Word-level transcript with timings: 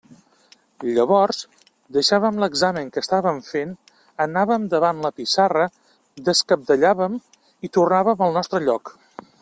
Llavors 0.93 1.41
deixàvem 1.97 2.39
l'examen 2.43 2.89
que 2.95 3.03
estàvem 3.05 3.43
fent, 3.49 3.75
anàvem 4.27 4.67
davant 4.73 5.05
la 5.07 5.13
pissarra, 5.21 5.69
descabdellàvem, 6.31 7.21
i 7.69 7.73
tornàvem 7.79 8.27
al 8.29 8.39
nostre 8.41 8.65
lloc. 8.69 8.95